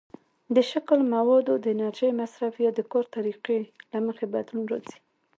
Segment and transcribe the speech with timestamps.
[0.55, 3.59] د شکل، موادو، د انرژۍ مصرف، یا د کار طریقې
[3.91, 4.97] له مخې بدلون راځي.